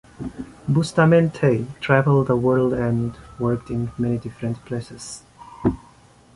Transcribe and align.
Bustamente 0.67 1.67
travelled 1.79 2.25
the 2.25 2.35
world 2.35 2.73
and 2.73 3.15
worked 3.37 3.69
in 3.69 3.91
many 3.99 4.17
different 4.17 4.57
places. 4.65 5.21